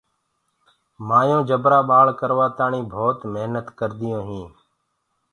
[1.07, 4.51] مآيونٚ جبرآ ٻآݪ ڪروآ تآڻيٚ ڀوت محنت ڪرديو هينٚ۔